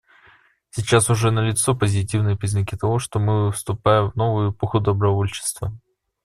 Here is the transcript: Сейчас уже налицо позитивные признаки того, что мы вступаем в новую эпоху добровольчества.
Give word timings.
Сейчас 0.71 1.11
уже 1.11 1.29
налицо 1.29 1.75
позитивные 1.75 2.35
признаки 2.35 2.73
того, 2.75 2.97
что 2.97 3.19
мы 3.19 3.51
вступаем 3.51 4.09
в 4.09 4.15
новую 4.15 4.49
эпоху 4.51 4.79
добровольчества. 4.79 5.77